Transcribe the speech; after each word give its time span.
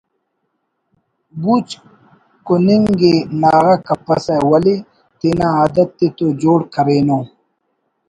بوچ 1.41 1.67
کننگ 2.45 3.01
ءِ 3.13 3.15
ناغہ 3.41 3.75
کپسہ 3.87 4.35
ولے 4.49 4.75
تینا 5.19 5.47
عادت 5.57 5.89
ءِ 6.05 6.07
تو 6.17 6.25
جوڑ 6.41 6.59
کرینو 6.73 7.19